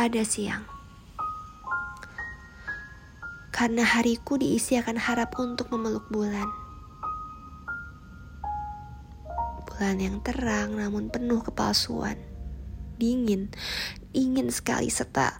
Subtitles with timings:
[0.00, 0.64] ada siang.
[3.52, 6.48] Karena hariku diisi akan harap untuk memeluk bulan.
[9.68, 12.16] Bulan yang terang namun penuh kepalsuan.
[12.96, 13.52] Dingin,
[14.16, 15.36] ingin sekali serta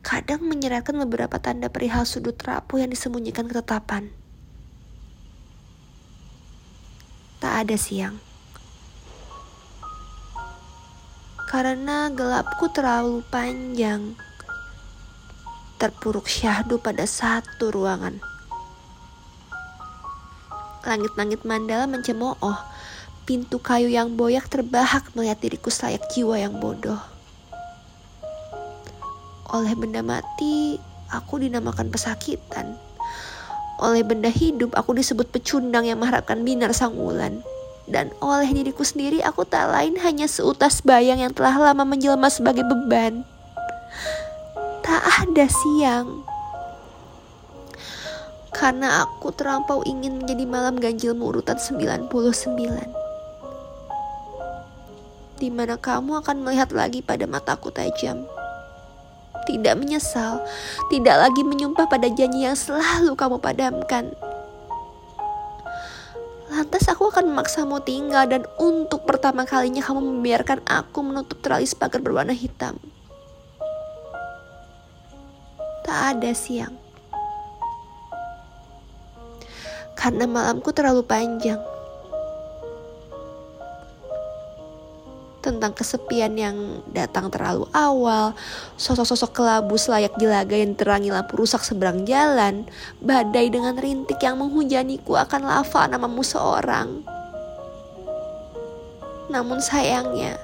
[0.00, 4.08] kadang menyeratkan beberapa tanda perihal sudut rapuh yang disembunyikan ketetapan.
[7.44, 8.27] Tak ada siang.
[11.48, 14.12] Karena gelapku terlalu panjang.
[15.80, 18.20] Terpuruk syahdu pada satu ruangan.
[20.84, 22.60] Langit-langit mandala mencemooh.
[23.24, 27.00] Pintu kayu yang boyak terbahak melihat diriku selayak jiwa yang bodoh.
[29.48, 30.76] Oleh benda mati,
[31.08, 32.76] aku dinamakan pesakitan.
[33.80, 37.40] Oleh benda hidup, aku disebut pecundang yang mengharapkan binar sang wulan
[37.88, 42.62] dan oleh diriku sendiri aku tak lain hanya seutas bayang yang telah lama menjelma sebagai
[42.68, 43.24] beban.
[44.84, 46.24] Tak ada siang.
[48.52, 52.12] Karena aku terlampau ingin menjadi malam ganjilmu urutan 99.
[55.38, 58.28] Di mana kamu akan melihat lagi pada mataku tajam.
[59.48, 60.44] Tidak menyesal,
[60.92, 64.12] tidak lagi menyumpah pada janji yang selalu kamu padamkan
[66.58, 72.02] Lantas aku akan memaksamu tinggal dan untuk pertama kalinya kamu membiarkan aku menutup teralis pagar
[72.02, 72.74] berwarna hitam.
[75.86, 76.74] Tak ada siang.
[79.94, 81.62] Karena malamku terlalu panjang.
[85.48, 88.36] Tentang kesepian yang datang terlalu awal,
[88.76, 92.68] sosok-sosok kelabu layak jelaga yang terangi lampu rusak seberang jalan,
[93.00, 97.00] badai dengan rintik yang menghujaniku akan lava namamu seorang.
[99.32, 100.36] Namun sayangnya,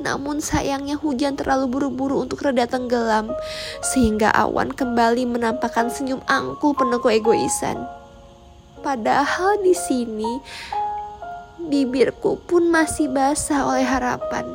[0.00, 3.30] namun sayangnya hujan terlalu buru-buru untuk reda tenggelam,
[3.84, 7.84] sehingga awan kembali menampakkan senyum angkuh penuh keegoisan.
[8.80, 10.40] Padahal di sini
[11.68, 14.48] Bibirku pun masih basah oleh harapan.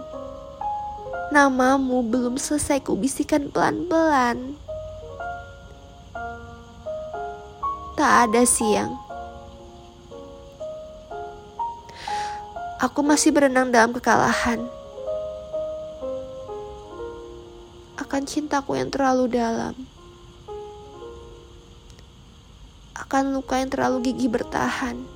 [1.30, 4.58] Namamu belum selesai kubisikan pelan-pelan.
[7.94, 8.98] Tak ada siang.
[12.82, 14.66] Aku masih berenang dalam kekalahan.
[18.02, 19.78] Akan cintaku yang terlalu dalam.
[22.98, 25.15] Akan luka yang terlalu gigih bertahan.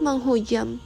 [0.00, 0.78] manghugiam